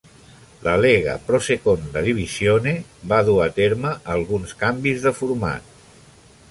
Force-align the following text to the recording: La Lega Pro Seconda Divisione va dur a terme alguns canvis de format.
La 0.67 0.71
Lega 0.85 1.11
Pro 1.27 1.39
Seconda 1.47 2.03
Divisione 2.07 2.73
va 3.13 3.21
dur 3.29 3.39
a 3.45 3.49
terme 3.61 3.93
alguns 4.17 4.57
canvis 4.65 5.07
de 5.09 5.15
format. 5.21 5.71